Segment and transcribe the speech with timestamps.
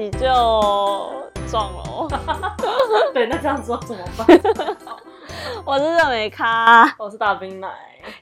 [0.00, 0.26] 集就
[1.50, 2.08] 撞了。
[3.12, 4.26] 对，那这样子怎么办？
[5.66, 7.70] 我是热美咖，我是大冰奶。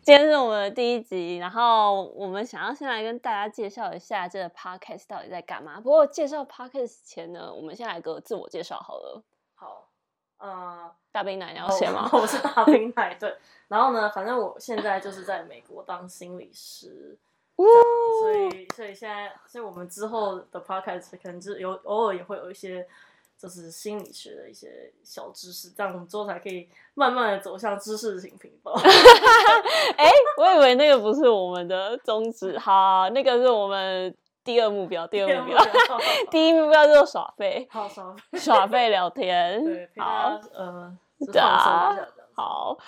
[0.02, 5.76] 今天是我们的第一集，然后我们想要先来跟大家介绍一下这个 podcast 到底在干嘛。
[5.80, 9.22] 不过介绍 podcast 前呢，我们先来个自我介绍好了。
[9.54, 9.88] 好，
[10.38, 12.10] 呃，大冰奶你要先吗？
[12.12, 13.36] 我是大冰奶，对。
[13.68, 17.16] 然后呢，反正我现在就是在美国当心理师。
[17.64, 22.86] 所以，所以现在，所以我们之后的 podcast 可能就有偶尔也会有一些，
[23.36, 28.72] 就是心理学的一些小知识，这样我们之后才可以慢慢的走向知识型频道。
[29.96, 35.98] 哎、欸，我以为那个不是我们的宗旨，好，那个是我们第二目标，第二目标，第，目标
[36.30, 40.96] 第一目标就是耍废，好耍废， 耍废聊天，对，好，呃，
[41.32, 41.96] 对啊，
[42.34, 42.78] 好。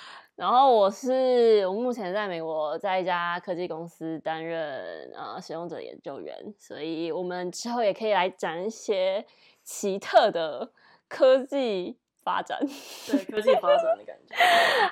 [0.41, 9.23] 然后我是我目前在美国，在一家科技公司担任呃使用者研究员，所以我们之后也可以来讲一些
[9.63, 10.71] 奇特的
[11.09, 12.59] 科技发展，
[13.07, 14.35] 对科技发展的感觉。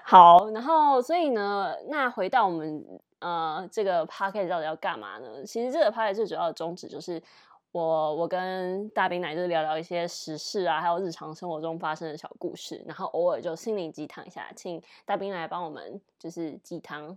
[0.05, 2.85] 好，然后所以呢，那回到我们
[3.21, 5.43] 呃这个 podcast 到底要干嘛呢？
[5.47, 7.23] 其实这个 podcast 最主要的宗旨就是。
[7.71, 17.17] 我我跟大冰奶就是聊聊一些时事啊，还有日常生活中发生的小故事，然后偶尔就心灵鸡汤一下，请大冰来帮我们就是鸡汤，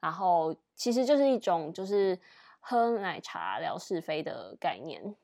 [0.00, 2.18] 然后其实就是一种就是
[2.60, 5.14] 喝奶茶聊是非的概念。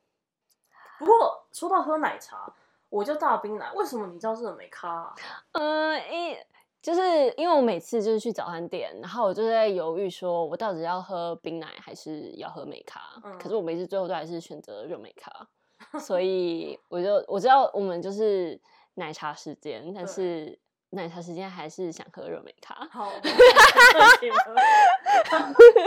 [0.99, 2.53] 不过说到喝奶茶，
[2.89, 5.15] 我就大冰奶，为什么你叫热美咖啊？
[5.53, 6.37] 嗯，一。
[6.81, 7.01] 就是
[7.37, 13.01] 因为我每次就是去早餐店，然后我就在犹豫，说我到底要喝冰奶还是要喝美咖。
[13.25, 15.49] 嗯、可是我每次最后都还是选择热美咖，
[15.99, 18.59] 所以我就我知道我们就是
[18.95, 20.57] 奶茶时间，但是
[20.91, 22.75] 奶茶时间还是想喝热美咖。
[22.93, 23.25] 好， 所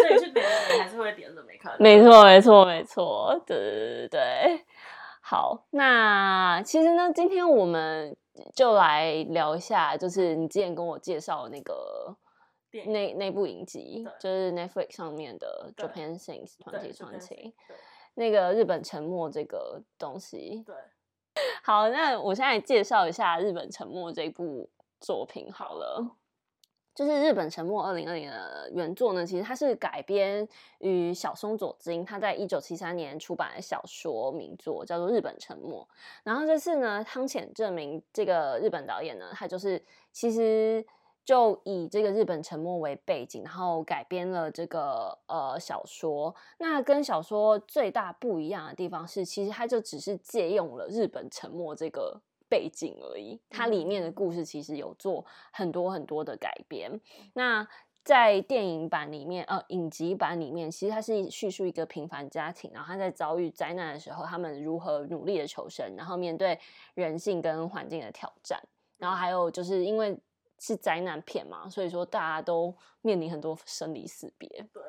[0.10, 1.74] 以去点你还是会点热美咖。
[1.80, 4.66] 没错，没错，没错，对对对对。
[5.22, 8.18] 好，那其实呢，今天我们。
[8.56, 12.16] 就来聊一下，就是你之前跟我介绍的那个
[12.86, 17.54] 那那部影集，就是 Netflix 上面的 Japan Since 团体传奇
[18.14, 20.64] 那个日本沉没这个东西。
[20.66, 20.76] 对，
[21.64, 24.70] 好，那我现在介绍一下日本沉没这部
[25.00, 26.18] 作品好了。
[26.94, 30.48] 就是日本沉没二零二零的原作呢，其实它是改编
[30.80, 35.82] 于小松左京他在一九七三年出版的小说名作，叫做《日本沉没》。
[36.24, 39.82] 然后这次呢，汤浅政明这个日本导演呢，他就是
[40.12, 40.86] 其实
[41.24, 46.36] 就以这个日本沉没为背景，然后改编了这个呃小说。
[46.58, 52.22] 那跟小说最大不一样的地方是，其实他就只是借用了日本沉没这个。
[52.52, 57.00] 背景而已，它里面的故事其实有做很多很多的改编。
[57.34, 57.66] 那
[58.04, 66.60] 在电影版里面，呃，影集版里面，其实它是叙述一个平凡家庭，然后他在遭遇灾难的时候，他们如何努力的求生，然后面对
[66.96, 68.62] 人性跟环境的挑战，
[68.98, 70.20] 然后还有就是因为
[70.60, 74.50] 是灾难片嘛，所以说大家都面临很多生离死别。
[74.74, 74.82] 对。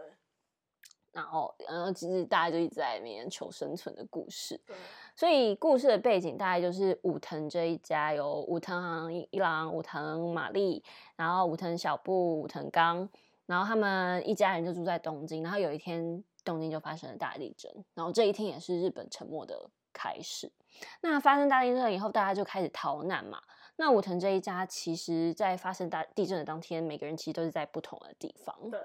[1.13, 4.61] 然后，然后其实大家就一直在里面求生存的故事。
[4.67, 4.75] 对。
[5.15, 10.83] 所以故事的背景大概就是武藤这一家，有武藤一郎、武藤玛丽，
[11.17, 13.07] 然后武藤小布、武藤刚，
[13.45, 15.43] 然后他们一家人就住在东京。
[15.43, 20.51] 然后有一天，东京就发生了大地震，然后这一天也是日本沉没的开始。
[21.03, 23.39] 那发生大地震以后，大家就开始逃难嘛。
[23.77, 28.57] 那武藤这一家，其实在发生大地震的当天，每个人其实都是在不同的地方。
[28.71, 28.81] 对。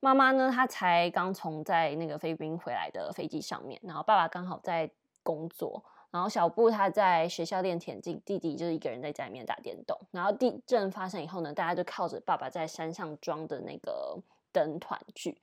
[0.00, 4.90] 妈妈呢，她才刚从在那个菲律宾回来的飞机上面，然后爸爸刚好在。
[5.22, 9.94] 工作，然后小布他在学校练田径，弟弟就是一个人在家里面打电动。
[10.10, 14.18] 然后地震发生以后呢，大家就靠着爸爸在山上装的那个
[14.50, 15.38] 灯团聚。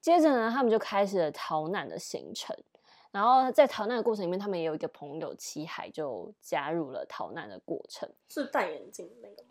[0.00, 2.54] 接着呢，他们就开始了逃难的行程。
[3.12, 8.10] 然后在逃难的过程里面，他们也有一个朋友七海就加入了逃难的过程。
[8.28, 9.50] 是戴眼镜的那个吗？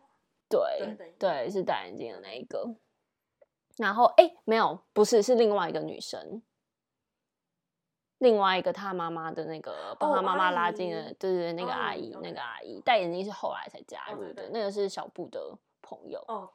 [0.50, 2.69] 对对，对，对，是戴眼镜的那一个。
[3.81, 6.42] 然后哎，没有，不是，是另外一个女生。
[8.19, 16.24] 另外一个他妈妈的那个帮他妈妈拉进了，对对对，那个阿姨，那个阿姨戴眼镜是后来才加入的，那个是小布的朋友。
[16.28, 16.48] 哦，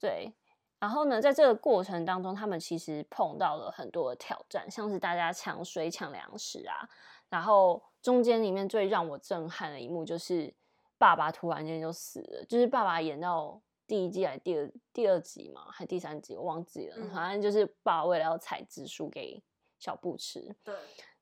[0.00, 0.34] 对。
[0.80, 6.88] 然后呢，在这个过程当中，他们其实碰到了很多的挑战，像是大家抢水、抢粮食啊。
[7.28, 10.52] 然后中间里面最让我震撼的一幕，就是
[10.98, 12.44] 爸爸突然间就死了。
[12.46, 16.96] 就是爸爸演到第一季还是第二第二集嘛，还第三集我忘记了。
[17.12, 19.42] 反正就是爸爸为了要采紫薯给。
[19.76, 20.74] 小布吃，对，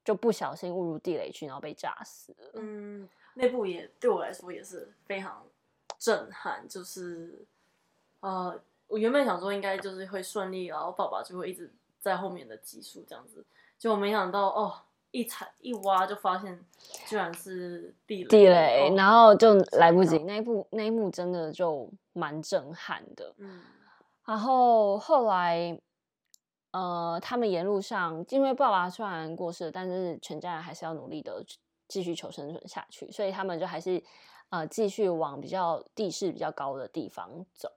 [0.04, 2.50] 就不小心误入地雷区，然后被炸死了。
[2.54, 5.44] 嗯，那部也对我来说也是非常
[5.98, 6.64] 震撼。
[6.68, 7.44] 就是，
[8.20, 11.68] 呃，我原本想说应该就是会顺利，然后爸爸就会一直
[11.98, 13.44] 在后面的集数这样子，
[13.78, 14.72] 结果没想到哦，
[15.12, 16.58] 一踩一挖就发现
[17.06, 20.18] 居然是地雷，地雷，哦、然后就来不及。
[20.24, 23.32] 那一部那一幕真的就蛮震撼的。
[23.38, 23.60] 嗯，
[24.24, 25.78] 然后后来，
[26.70, 31.44] 呃，他们沿路上，因为爸爸虽然过世了，但是全家人还是要努力的
[31.88, 34.02] 继续求生存下去，所以他们就还是
[34.48, 37.70] 呃继续往比较地势比较高的地方走。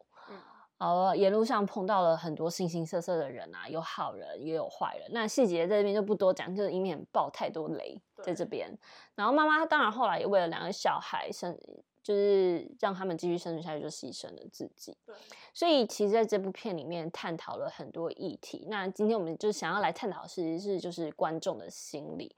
[0.77, 5.07] 呃，沿路上碰到了很多形形色色的人啊，有好人也有坏人。
[5.11, 8.69] 那细节在这边就不多讲，就是以免爆太多雷在这边。
[9.15, 11.57] 然后妈妈当然后来也为了两个小孩生，
[12.03, 14.97] 就是让他们继续生存下去，就牺牲了自己。
[15.05, 15.15] 对。
[15.53, 18.67] 所以其实在这部片里面探讨了很多议题。
[18.69, 22.35] 那今天我们就想要来探讨的是，是就是观众的心理，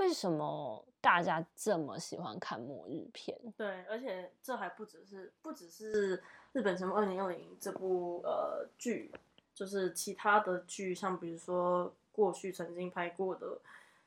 [0.00, 3.38] 为什么大家这么喜欢看末日片？
[3.56, 6.20] 对，而且这还不只是不只是。
[6.52, 9.12] 日本什么二零二零这部呃剧，
[9.54, 13.46] 就是其他的剧，像比如说过去曾经拍过的《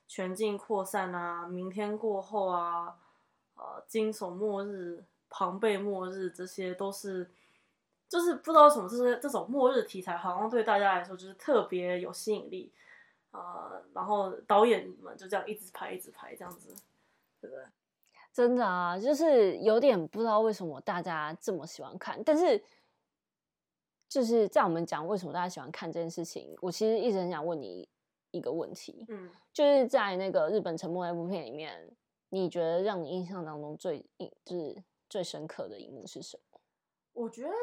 [0.09, 2.97] 全境扩散》啊，《明天过后》啊，
[3.55, 7.31] 呃，惊悚末日、庞贝末日，这些都是，
[8.09, 12.73] 就是不知道什么，就是这种末日题材好像对大家来说就是特别有吸引力，
[13.33, 16.73] 呃，然后导演们就这样一直拍，一直拍，这样子，
[17.41, 17.65] 对不对？
[18.31, 22.63] 真的啊，就是有点不知道为什么大家这么喜欢看，但是
[24.07, 27.87] 就是在我们讲为什么大家喜欢看这件事情，我其实一直很想问你
[28.31, 31.91] 一个问题，嗯，就是在那个日本沉默那部片里面，
[32.29, 36.59] 你觉得让你印象当中最印就是最深刻的一幕是什么？
[37.13, 37.53] 我觉得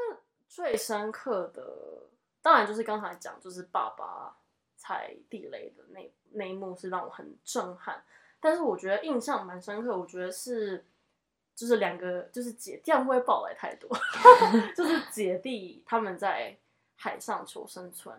[0.49, 2.09] 最深刻的，
[2.43, 4.37] 当然就是刚才讲，就是爸爸
[4.81, 8.03] 踩地雷的那那一幕是让我很震撼。
[8.41, 10.83] 但是我觉得印象蛮深刻，我觉得是
[11.55, 13.91] 就是两个就是姐这样会不会爆来太多？
[14.75, 16.57] 就是姐弟他们在
[16.97, 18.17] 海上求生存，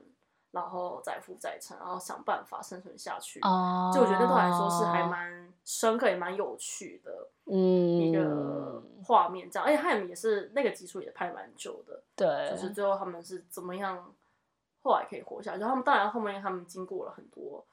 [0.52, 3.40] 然后载浮载沉，然后想办法生存下去。
[3.42, 9.66] 哦，就我觉得对我来说是还蛮深刻也蛮有趣的，嗯，一个画面这样。
[9.68, 14.14] 而且他们也是那个集数也拍蛮久的，对，就是最后他们是怎么样
[14.82, 15.62] 后来可以活下去。
[15.62, 17.66] 他们当然后面他们经过了很多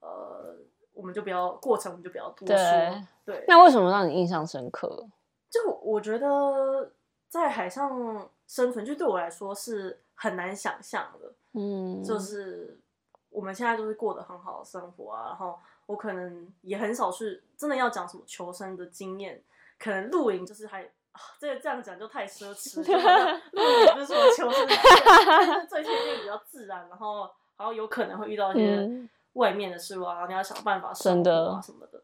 [0.00, 0.56] 呃。
[0.96, 2.56] 我们就不要过程，我们就不要多说。
[2.56, 5.06] 对，对，那为什么让你印象深刻？
[5.50, 6.90] 就我觉得
[7.28, 11.30] 在海上生存，就对我来说是很难想象的。
[11.52, 12.80] 嗯，就是
[13.28, 19.44] 我们现在都是过得很好的生活啊，然后我可能也很少去真的要讲什么求生的经验，
[19.78, 23.40] 可能露营就是还啊，这个这样讲就太奢 侈了。
[23.52, 28.76] 露营不是说求生的经验，最前面比较自然，然后然后有可能会遇到一些。
[28.76, 32.02] 嗯外面的事物啊，然后你要想办法生活啊什么的，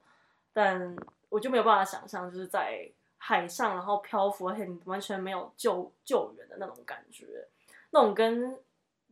[0.53, 0.94] 但
[1.31, 2.87] 我就没有办法想象，就是在
[3.17, 7.49] 海上然后漂浮，而且你完全没有救救援的那种感觉，
[7.88, 8.55] 那种跟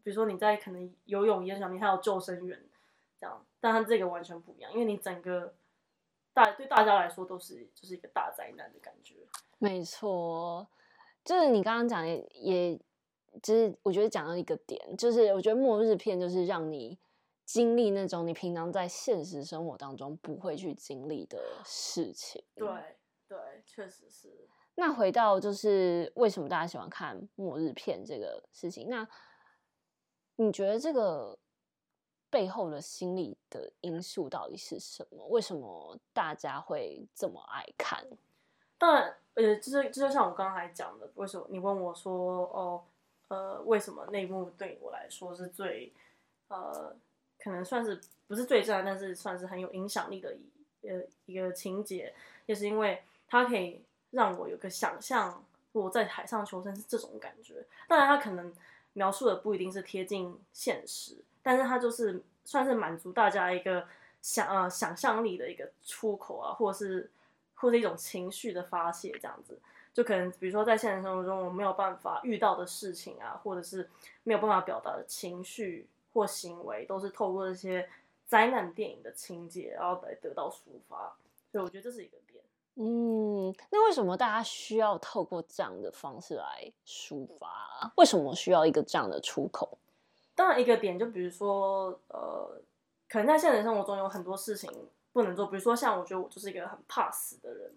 [0.05, 2.63] 比如说你在可能游泳一样，你还有救生员
[3.19, 5.55] 这样，但它这个完全不一样，因为你整个
[6.35, 9.15] 大对大家来说都是就是一个大灾难的感觉。
[9.61, 10.69] 没错，
[11.25, 12.77] 就是你刚刚讲的，也
[13.41, 16.99] 就是我觉得讲到一个点，就是我觉得末日片就是让你。
[17.53, 22.41] 经历那种你平常在现实生活当中不会去经历的事情。
[22.55, 22.69] 对
[23.27, 24.49] 对，确实是。
[24.77, 28.89] 那回到就是为什么大家喜欢看末日片这个事情？
[28.89, 29.05] 那
[30.37, 31.37] 你觉得这个
[32.31, 35.27] 背后的心理的因素到底是什么？
[35.27, 38.07] 为什么大家会这么爱看？
[38.81, 42.83] 当然，呃，就是就像我刚才讲的，为什么你问我说，哦，
[43.29, 45.93] 呃，为什么那一幕对我来说是最，
[46.49, 46.97] 呃。
[47.43, 52.13] 可能算是不是最赞，但是算是很有影响力的一呃一个情节，
[52.45, 57.65] 也是因为它可以让我有个想象，我在海上求生是这种感觉。
[57.89, 58.53] 当然，它可能
[58.93, 63.89] 描述的不一定是贴近现实，但是它就是算是满足大家一个
[64.21, 67.11] 想呃想象力的一个出口啊，或者是
[67.61, 69.59] 或者一种情绪的发泄，这样子。
[69.93, 73.89] 就可能比如说在现实生活中我没有办法遇到的事情啊，或者是
[74.23, 75.89] 没有办法表达的情绪。
[76.13, 77.89] 或行为都是透过这些
[78.27, 81.17] 灾难电影的情节，然后来得到抒发，
[81.53, 82.43] 所以我觉得这是一个点。
[82.75, 87.93] 嗯，那为什么大家需要透过这样的方式来抒发？
[87.97, 89.79] 为什么需要一个这样的出口？
[90.35, 92.61] 当然，一个点就比如说，呃，
[93.09, 94.69] 可能在现实生活中有很多事情
[95.13, 97.73] 不能做，比如说像我觉得我就是一个很怕死的人，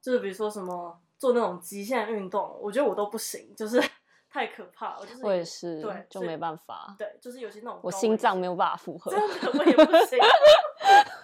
[0.00, 3.82] 就是比如说什么做那种极限运动，我觉得我都不行，就是。
[4.32, 6.96] 太可怕，我就是我也是，对，就没办法。
[6.98, 10.18] 对，就是有些那种我心脏没有办法负荷，真的 我也不行。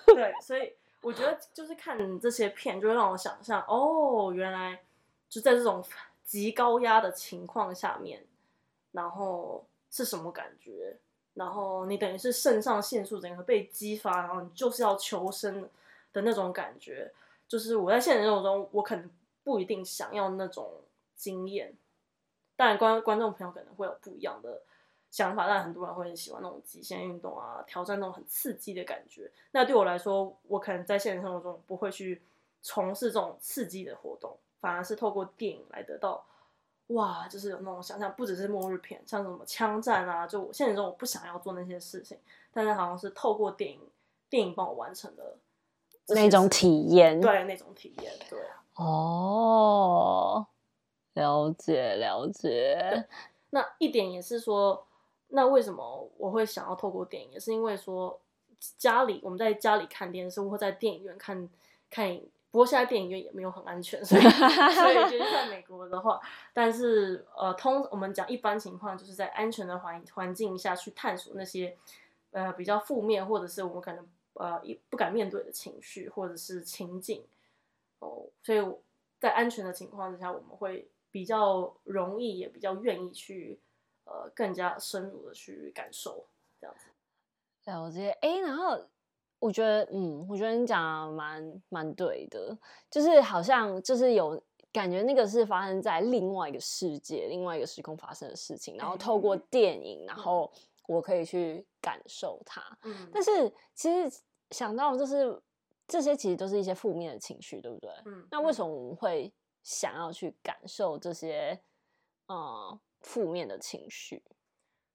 [0.09, 4.79] 对，所以我觉得就是看这些片，就会让我想象，哦，原来
[5.31, 5.83] 就在这种
[6.23, 8.23] 极高压的情况下面，
[8.93, 10.99] 然后是什么感觉？
[11.39, 15.63] 然后你等于是肾上腺素整个被激发，然后你就是要求生
[16.13, 17.13] 的那种感觉。
[17.47, 19.09] 就是我在现实生活中，我可能
[19.45, 20.69] 不一定想要那种
[21.15, 21.73] 经验。
[22.57, 24.61] 当然，观观众朋友可能会有不一样的
[25.13, 29.31] 想法，但很多人会很喜欢那种极限运动啊，挑战那种很刺激的感觉。
[29.53, 32.21] 那对我来说，我可能在现实生活中不会去
[32.63, 36.27] 从事这种刺激的活动，反而是透过电影来得到。
[36.89, 42.17] 哇，就是有那种想象，不只是末日片，像什么枪战啊，就我现实中我不想要做那些事情，
[42.51, 43.81] 但是好像是透过电影，
[44.31, 45.37] 电影帮我完成的
[46.09, 48.39] 那种体验，对，那种体验，对，
[48.77, 50.47] 哦，
[51.13, 53.07] 了解了解。
[53.51, 54.87] 那一点也是说，
[55.29, 58.19] 那为什么我会想要透过电影，也是因为说
[58.79, 61.49] 家里我们在家里看电视，或在电影院看
[61.91, 62.31] 看影。
[62.51, 66.19] 不过现在电影院也没有很安全，所以所以就是在美国的话，
[66.55, 71.77] 但是呃，通我们讲一般情况，就是在安全的环环境下去探索那些
[72.31, 77.23] 呃比较负面或者是我们可能呃不敢面对的情绪或者是情景
[77.99, 78.65] 哦，所以
[79.21, 83.61] 在安全的情况之下，我们会比较容易也比较愿意去
[84.05, 86.25] 呃更加深入的去感受
[86.59, 86.89] 这样子。
[87.71, 88.89] 了解，哎，然后。
[89.41, 92.59] 我觉得，嗯，我觉得你讲的蛮蛮对的，
[92.91, 94.41] 就是好像就是有
[94.73, 100.51] 感觉，那个是发生在另外一个世界、另外一个时空发生的事情，然后透过电影，然后
[100.89, 102.61] 我可以去感受它。
[102.83, 105.41] 嗯，但是其实想到就是
[105.87, 107.91] 这些其实都是一些负面的情绪，对不对？
[108.07, 111.59] 嗯，那为什么我们会想要去感受这些
[112.27, 114.23] 嗯负面的情绪？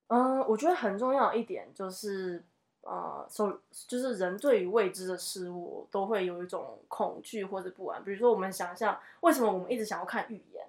[0.07, 2.45] 嗯，我觉得很重要一点就是。
[2.86, 8.04] 呃，所、就是人对于未知的事物都会有一种恐惧或者不安。
[8.04, 10.68] 比如说，我们想象为什么我们一直想要看预言？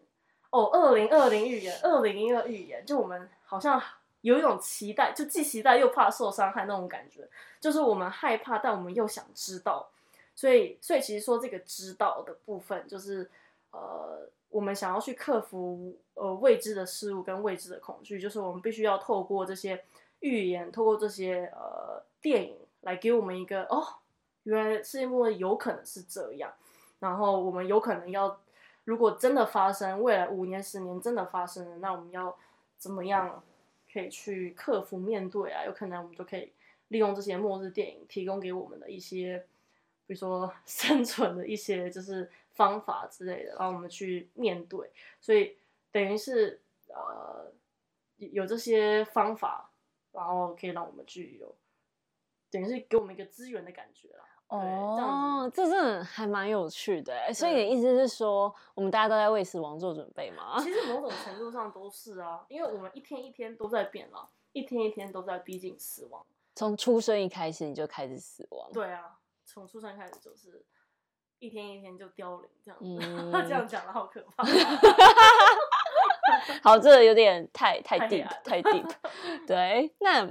[0.50, 3.82] 哦，二零二零预言，二零一二预言，就我们好像
[4.20, 7.28] 有一种期待，就既期待又怕受伤害那种感觉。
[7.58, 9.88] 就是我们害怕，但我们又想知道。
[10.36, 13.28] 所以，所以其实说这个知道的部分，就是
[13.72, 19.82] 呃，我们想要去克服呃未知的事物跟未知的恐惧，就是我们必须要透过这些。
[20.24, 23.84] 预言透过这些呃电影来给我们一个哦，
[24.44, 26.50] 原来世界末日有可能是这样，
[26.98, 28.40] 然后我们有可能要，
[28.84, 32.34] 如果真的发生，未来五年十年真的发生了，那我们要
[32.78, 33.44] 怎么样
[33.92, 35.62] 可以去克服面对啊？
[35.66, 36.50] 有可能我们就可以
[36.88, 39.44] 利用这些末日电影提供给我们的一些，
[40.06, 44.90] 比如说 生存的一些就是方法之类的，让我们去面对。
[45.20, 45.58] 所以
[45.92, 47.52] 等于是呃
[48.16, 49.70] 有这些方法。
[50.14, 51.54] 然后可以让我们具有，
[52.50, 54.24] 等于是给我们一个资源的感觉啦。
[54.48, 57.12] 哦，这，这真的还蛮有趣的。
[57.26, 60.60] 对所以你的意思是说，我们大家都在为死亡做准备吗？
[60.62, 66.24] 其实某种程度上都是啊，因为我们一天一天都在变了，一天一天都在逼近死亡。
[66.54, 68.70] 从出生一开始你就开始死亡。
[68.72, 70.64] 对啊，从出生开始就是
[71.40, 72.98] 一天一天就凋零这样子。
[73.02, 74.44] 嗯、 这样讲的好可怕。
[76.62, 78.94] 好，这个有点太太 deep，太 deep。
[79.46, 80.28] 对，那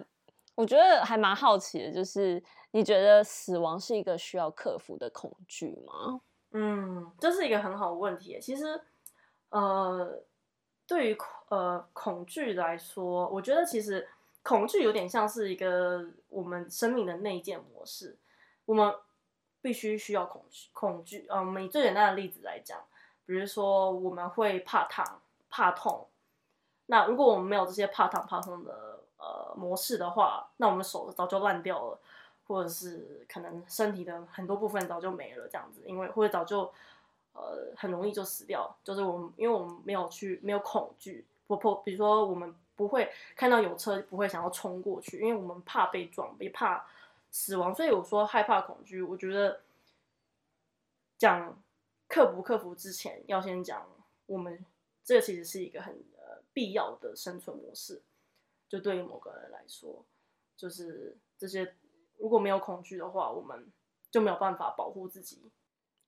[0.56, 2.42] 我觉得还蛮好奇的，就是
[2.72, 6.22] 你觉得死亡是一个需要克服的恐惧吗？
[6.52, 8.40] 嗯，这是一个很好的问题。
[8.40, 8.80] 其实，
[9.50, 10.24] 呃，
[10.86, 11.18] 对于
[11.50, 14.08] 呃恐惧来说，我觉得其实
[14.44, 18.16] 恐惧有点像是一个我们生命的内建模式，
[18.66, 18.94] 我们
[19.62, 20.70] 必须需要恐惧。
[20.74, 22.80] 恐惧，嗯，我们以最简单的例子来讲，
[23.26, 25.23] 比如说我们会怕烫。
[25.56, 26.08] 怕痛，
[26.88, 32.00] 那如果我们没有这些怕烫怕痛的呃模式的话，那我们手早就烂掉了，
[32.48, 36.62] 或者是可能身体的很多部分早就没了这样子，因为或者早就
[37.34, 46.84] 呃很容易就死掉，就是我们因为我们没有去没有恐惧，不不，比如说我们不会看到有车不会想要冲过去，因为我们怕被撞，也怕
[47.30, 49.60] 死亡，所以我说害怕恐惧，我觉得
[51.16, 51.56] 讲
[52.08, 53.86] 克服克服之前要先讲
[54.26, 54.66] 我们。
[55.04, 58.02] 这个其实是一个很呃必要的生存模式，
[58.70, 60.06] 就对于某个人来说，
[60.56, 61.76] 就是这些
[62.18, 63.72] 如果没有恐惧的话，我们
[64.10, 65.52] 就没有办法保护自己。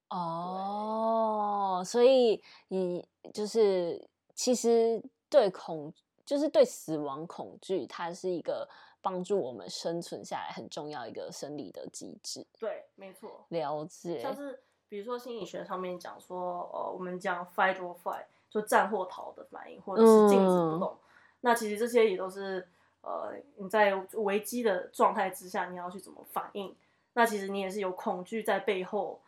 [0.10, 5.92] 哦，所以你就是其实对恐，
[6.24, 8.70] 就是对死亡恐惧，它是一个
[9.02, 12.46] 帮助我们生存下来很重要一个生理的机制。
[12.60, 13.46] 对，没错。
[13.50, 14.22] 了解。
[14.22, 18.28] 像是比如说心理学上面讲说，呃，我们讲 fight or flight。
[18.56, 20.94] 就战或逃的反应，或者是静止不动。
[20.94, 20.98] 嗯、
[21.42, 22.66] 那其实这些也都是，
[23.02, 26.74] 呃，你在危机的状态之下，你要去怎么反应？
[27.16, 29.20] 那其实你也是有恐惧在背后，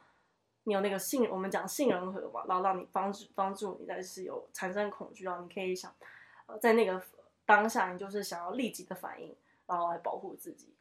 [0.63, 5.93] 你有那个杏，我们讲杏仁核嘛，然后让你帮助帮助你，但是有产生恐惧，然后你可以想，
[6.45, 7.01] 呃，在那个
[7.45, 10.73] 当下，你就是想要立即的反应，然后来保护自己。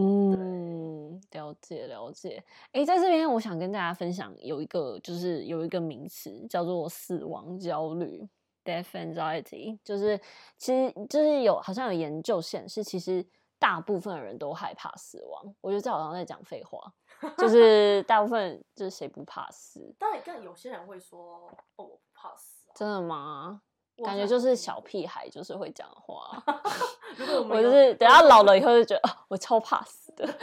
[0.00, 2.42] 嗯，了解了解。
[2.72, 8.26] 哎，在这边我想跟大家分享，有一个就是有一个名词叫做死亡焦虑
[8.64, 10.20] （death anxiety），就是
[10.56, 13.26] 其实就是有好像有研究显示，其实
[13.58, 15.54] 大部分人都害怕死亡。
[15.60, 16.80] 我觉得这好像在讲废话，
[17.36, 19.92] 就是大部分就是谁不怕死？
[19.98, 23.62] 但你看有些人会说：“哦，我不怕死。”真的吗？
[24.04, 26.42] 感觉就是小屁孩，就是会讲话。
[27.18, 30.26] 我，我就是等下老了以后就觉得，我超怕死的。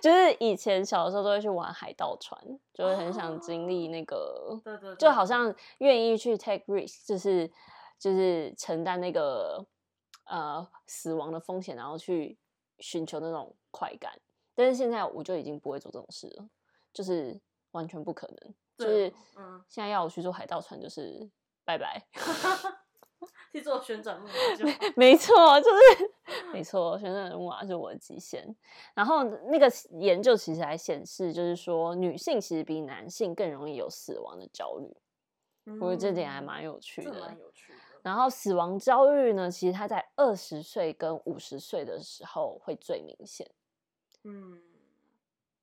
[0.00, 2.40] 就是以前小的时候都会去玩海盗船，
[2.72, 7.50] 就会很想经历那个，对对，就好像愿意去 take risk，就是
[7.98, 9.64] 就是承担那个
[10.24, 12.36] 呃死亡的风险，然后去
[12.78, 14.12] 寻求那种快感。
[14.54, 16.48] 但是现在我就已经不会做这种事了，
[16.92, 17.40] 就是
[17.72, 18.54] 完全不可能。
[18.78, 21.28] 就是嗯，现在要我去做海盗船，就是。
[21.64, 22.06] 拜拜，
[23.52, 24.66] 去做旋转木马 就
[24.96, 26.10] 没错，就是
[26.52, 28.54] 没错，旋转木马是我的极限。
[28.94, 34.96] 然后那个研究其实还显示，就是说女性其实比男性更容易有死亡的焦虑。
[35.66, 37.78] 嗯、我觉得这点还蛮有趣的，蛮有趣的。
[38.02, 43.50] 然后死亡焦虑呢，其实它在二十岁跟五十岁的时候会最明显。
[44.24, 44.60] 嗯，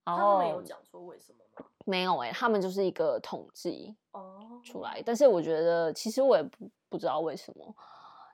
[0.03, 1.67] 然后他们有讲说为什么吗？
[1.85, 4.30] 没有哎、欸，他们就是一个统计哦
[4.61, 7.75] 出来，但是我觉得其实我也不不知道为什么，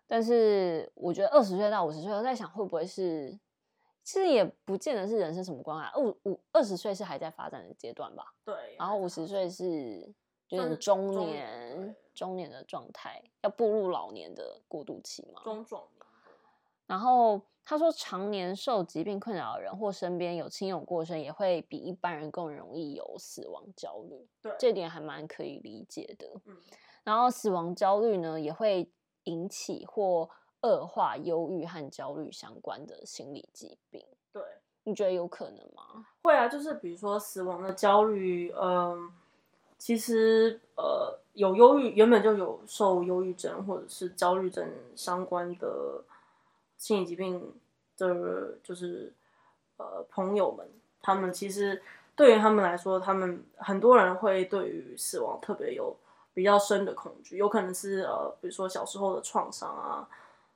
[0.08, 3.32] 但是我觉得二十岁到五十岁，我在想会不会是，
[4.04, 6.00] 其实也不见得是人生什么关系。
[6.00, 8.34] 五五二十岁是还在发展的阶段吧？
[8.46, 10.14] 对，然后五十岁是
[10.48, 15.42] 就是中年中年的状态，要步入老年的过渡期嘛？
[15.44, 15.97] 中壮年。
[16.88, 17.40] 然后。
[17.70, 24.26] 他说，常年受疾病困扰的人，或身边有亲友过身，也会比一般人更容易有死亡焦虑。
[24.42, 26.32] 对，这点还蛮可以理解的。
[26.46, 26.56] 嗯，
[27.04, 28.90] 然后死亡焦虑呢，也会
[29.26, 30.30] 引起或
[30.62, 34.02] 恶化忧郁和焦虑相关的心理疾病。
[34.32, 34.42] 对，
[34.86, 36.08] 你觉得有可能吗？
[36.24, 39.12] 会啊，就是比如说死亡的焦虑，嗯、呃，
[39.78, 46.02] 其实呃，有忧郁，原本就有受忧郁症或者是焦虑症相关的。
[46.78, 47.54] 心理疾病
[47.98, 49.12] 的，就是
[49.78, 50.70] 呃朋友们，
[51.02, 51.82] 他们其实
[52.16, 55.96] 对于他们来说，他们很多人会对于死亡特别有
[56.34, 60.08] 比较深的恐惧，有可能是呃，比如说小时候的创伤啊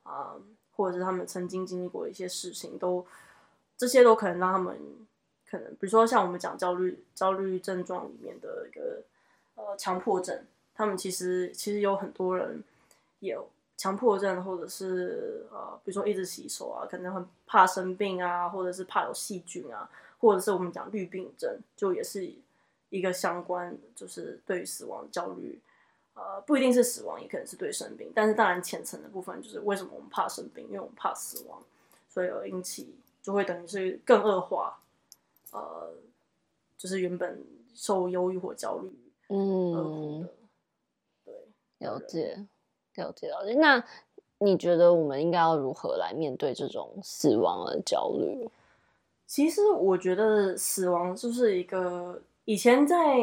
[0.03, 0.35] 啊、
[0.75, 3.05] 或者是他们曾经经历过一些事情，都
[3.75, 4.77] 这些都可能让他们
[5.49, 9.01] 可能，比如说像我们讲焦虑焦虑症状里面的一个
[9.55, 12.63] 呃强迫症，他们其实其实有很多人
[13.19, 13.49] 有。
[13.81, 19.89] 强迫症，或者是呃，比如说一直洗手啊，可能很怕生病啊，或者是怕有细菌啊，
[20.19, 22.31] 或者是我们讲绿病症，就也是
[22.91, 25.59] 一个相关，就是对于死亡焦虑，
[26.13, 31.59] 呃，不一定是死亡，也可能是对生病，但是当然浅层的部分就是为什么我们怕生病，因为我们怕死亡，
[32.07, 34.77] 所以而引起就会等于是更恶化，
[35.53, 35.91] 呃，
[36.77, 38.91] 就是原本受忧郁或焦虑，
[39.29, 40.29] 嗯，
[41.25, 41.33] 对，
[41.79, 42.45] 了解。
[42.95, 43.83] 了解了解，那
[44.39, 48.49] 你觉得我们应该要如何来面对这种死亡的焦虑？
[49.27, 53.17] 其实我觉得死亡就是一个以前在，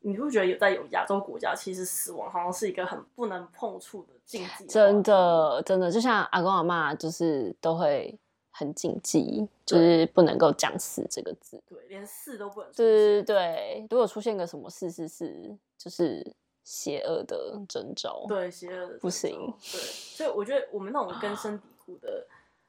[0.00, 4.66] 你会觉得有在有亚洲国家，其实死亡好像是一个很不能碰触的禁忌。
[4.66, 8.16] 真的真的，就像阿公阿妈就是都会
[8.50, 12.70] 很禁忌，就是不能够讲死这个字，对，连死都不能。
[12.72, 16.24] 对对对，如果出现个什么事事事，就是。
[16.62, 22.26] 邪恶的征兆，对，邪恶的不行，对，所以我觉得我们那种根深蒂固的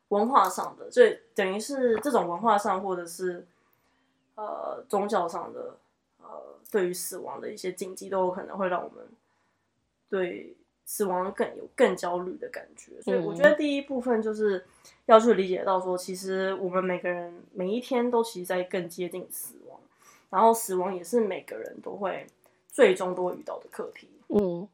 [0.07, 3.45] 文化上的，所以等于是这种文化上，或者是
[4.35, 5.77] 呃宗教上的，
[6.19, 9.05] 呃，对于死亡的一些禁忌，都有可能会让我们
[10.09, 12.99] 对死亡更有更焦虑的感觉。
[13.01, 14.65] 所以我觉得第一部分就是
[15.05, 19.79] 要去理解到说，其实我们每个人每一天都其实在更接近死亡，
[20.29, 22.25] 然后死亡也是每个人都会。
[22.71, 24.67] 最终都会遇到的课题，嗯，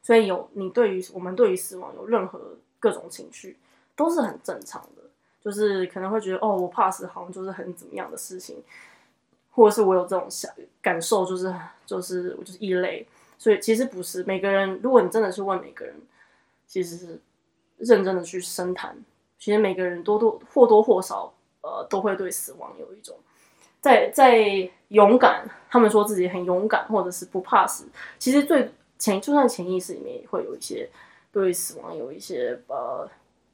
[0.00, 3.58] 所以有你对于我们对于死亡有任何各种情绪，
[3.94, 5.02] 都是很正常的。
[5.42, 8.64] 就是可能会觉得哦，我怕死，好像就是很怎么样的事情，
[9.52, 13.06] 或者是我有这种想感受，就是就是我就是异类。
[13.38, 15.94] 所以其实不是每个人，如果你真的是问每个人，
[16.66, 17.20] 其实是
[17.76, 18.96] 认真的去深谈，
[19.38, 23.16] 其实每个人多多或多或少，呃，都会对死亡有一种。
[23.86, 27.86] 在在勇敢，他们说自己很勇敢，或者是不怕死。
[28.18, 28.68] 其实最
[28.98, 30.88] 潜，就算潜意识里面也会有一些
[31.30, 33.08] 对死亡有一些呃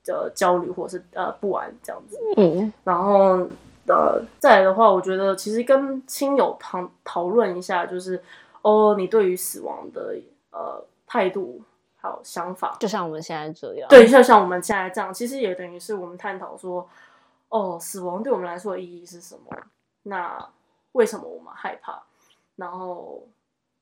[0.04, 2.18] 的焦虑，或者是呃不安这样子。
[2.38, 3.46] 嗯，然后
[3.86, 8.22] 呃再来的话，我觉得其实跟亲友讨讨论一下，就是
[8.62, 10.16] 哦，你对于死亡的
[10.50, 11.60] 呃态度
[11.96, 13.86] 还有想法，就像我们现在这样。
[13.90, 16.88] 对，就像我们现在这样，其实也等于是我们探讨说，
[17.50, 19.56] 哦，死亡对我们来说的意义是什么？
[20.02, 20.50] 那
[20.92, 22.02] 为什么我们害怕？
[22.56, 23.26] 然后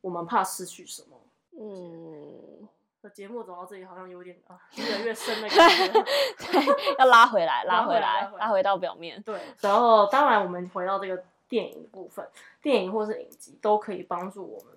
[0.01, 1.17] 我们怕失去什么？
[1.59, 2.69] 嗯。
[3.15, 5.89] 节目走到这里好像有点啊，越来越深的感觉。
[6.37, 9.21] 对，要拉回来，拉回来，拉回，拉回到表面。
[9.23, 12.29] 对，然后当然我们回到这个电影的部分，
[12.61, 14.75] 电影或是影集都可以帮助我们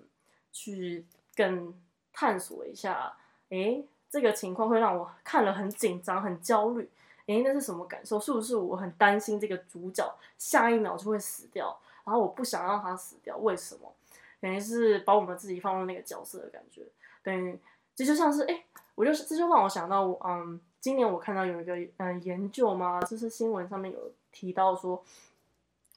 [0.52, 1.04] 去
[1.36, 1.78] 更
[2.14, 3.14] 探索一下。
[3.50, 6.90] 诶，这个情况会让我看了很紧张、很焦虑。
[7.26, 8.20] 诶，那是什么感受？
[8.20, 11.76] 是不是我很担心这个主角下一秒就会死掉？
[12.04, 13.92] 然后我不想让他死掉，为什么？
[14.40, 16.82] 等于是把我们自己放入那个角色的感觉，
[17.22, 17.58] 等于。
[17.96, 18.64] 这就像是哎，
[18.96, 25.00] 我就是这就让我想到，嗯，今年我看到有一个嗯研究嘛，就是新闻上面有提到说，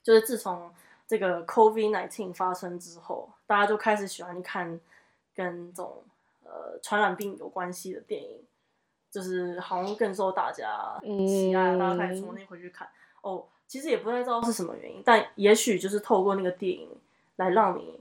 [0.04, 0.72] 就是自从
[1.08, 4.80] 这个 COVID-19 发生之后，大家就开始喜欢看
[5.34, 6.04] 跟这种
[6.44, 8.46] 呃传染病有关系的电影，
[9.10, 12.88] 就是好像更受大家喜爱，嗯、大家开始重新回去看。
[13.22, 16.90] 哦，其实也不太知道是什么原因，但也许就是透过那个电影
[17.38, 18.00] 来让你。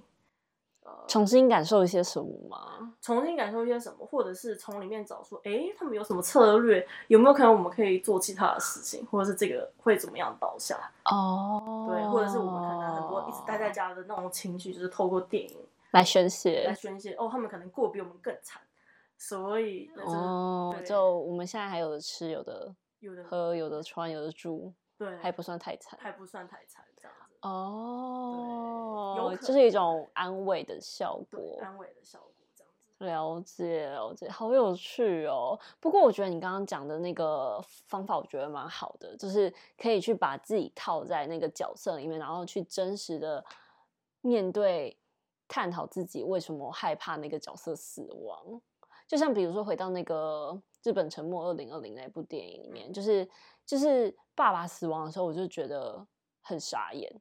[1.09, 2.93] 重新感受一些什么吗？
[3.01, 6.85] 重新感受一些什么，或者是从里面找出，哎、欸，他们有什么策略？
[7.07, 10.79] 有没有可能我们可以做其他的事情，或者是这个会怎么样导向？
[11.05, 15.57] 哦，对，或者是我们可能很多一直待在家的那种情绪，就是透过电影
[15.93, 17.15] 来宣泄，来宣泄。
[17.15, 18.61] 哦，他们可能过比我们更惨，
[19.19, 26.85] 所以哦，就我们现在还有的吃，有的有的喝，有的穿，有的住，对，还不算太惨，还不算太惨。
[26.97, 33.05] 这样哦，就是一种安慰的效果，安慰的效果这样子。
[33.05, 35.59] 了解了解，好有趣哦。
[35.79, 43.45] 不过我觉得你刚刚讲的那个方法，我觉得蛮好的，就是可以去把自己套在那个角色里面，然后去真实的
[44.23, 44.99] 面对、
[45.47, 48.61] 探讨自己为什么害怕那个角色死亡。
[49.07, 53.29] 就像比如说回到那个日本沉没二零二零那部电影里面，就是
[53.65, 56.07] 就是爸爸死亡的时候，我就觉得
[56.43, 57.21] 很傻眼。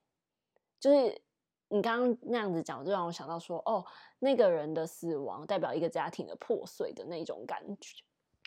[0.80, 1.22] 就是
[1.70, 3.84] 你刚刚那样子讲，就让我想到说，哦，
[4.20, 8.04] 那个人的死亡代表一个家庭的破碎的那种感觉，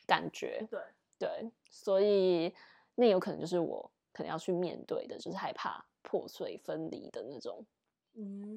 [0.06, 0.80] 感觉，对
[1.18, 2.54] 对，所以
[2.94, 7.64] 那有可能就是我可能要去面对的，就是害怕破碎分离的那种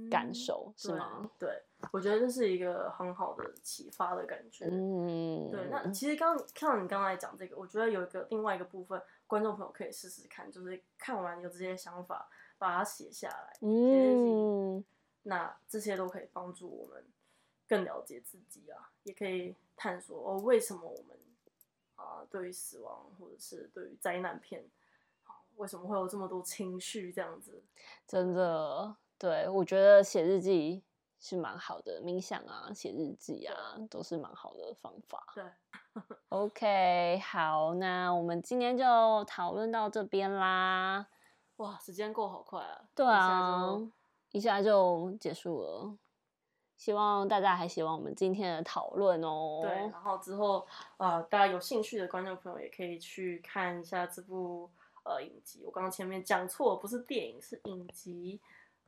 [0.09, 1.29] 感受，嗯、是吗？
[1.39, 4.65] 对，我觉得这是一个很好的启发的感觉。
[4.71, 5.67] 嗯，对。
[5.69, 12.29] 那其实刚看到你刚才讲这个，我觉得有一个另外一个部分，观众朋友可以试试看，就是看完有这些想法。
[12.61, 14.85] 把它写下来，嗯，
[15.23, 17.03] 那这些都可以帮助我们
[17.67, 21.17] 更了解自己啊，也可以探索哦，为什么我们
[21.95, 24.63] 啊、呃，对于死亡或者是对于灾难片，
[25.55, 27.63] 为什么会有这么多情绪这样子？
[28.05, 30.83] 真的，对，我觉得写日记
[31.19, 35.23] 是蛮好的，冥想啊，写日记啊，都是蛮好的方法。
[35.35, 35.43] 对
[36.29, 41.05] ，OK，好，那我们今天就讨论到这边啦。
[41.57, 42.81] 哇，时间过好快啊！
[42.95, 43.77] 对啊，
[44.31, 45.95] 一下就结束了。
[46.75, 49.59] 希望大家还喜欢我们今天的讨论哦。
[49.61, 50.65] 对，然后之后
[50.97, 54.67] 大家有兴趣的观众朋友也可以去看一下这部
[55.03, 55.61] 呃影集。
[55.63, 58.41] 我刚刚前面讲错，不是电影，是影集。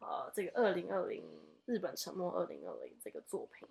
[0.03, 1.23] 呃，这个二零二零
[1.65, 3.67] 日本沉默二零二零这个作品。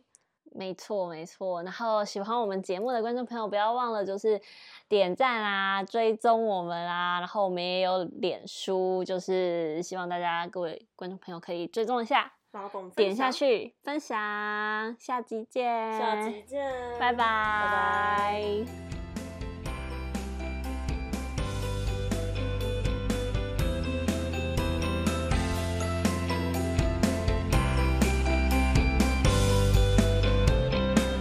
[0.54, 1.62] 没错，没错。
[1.62, 4.38] 然后喜欢我们节目的观众朋友，不要忘了就是
[4.86, 7.20] 点赞啊，追踪我们啊。
[7.20, 14.18] 然后我们也有脸书，就是希望大家各位观众朋友可以追踪一下，然后点下去分享。
[14.98, 19.11] 下集见，下集见，拜拜，拜拜。